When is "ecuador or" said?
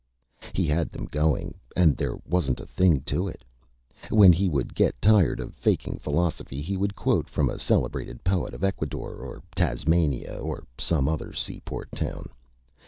8.63-9.43